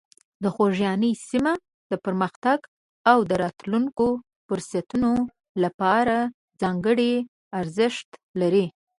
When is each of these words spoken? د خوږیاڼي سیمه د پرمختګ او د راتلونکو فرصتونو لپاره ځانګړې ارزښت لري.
د 0.43 0.45
خوږیاڼي 0.53 1.11
سیمه 1.29 1.53
د 1.91 1.93
پرمختګ 2.05 2.59
او 3.11 3.17
د 3.29 3.31
راتلونکو 3.43 4.07
فرصتونو 4.45 5.11
لپاره 5.63 6.15
ځانګړې 6.61 7.13
ارزښت 7.59 8.09
لري. 8.39 8.65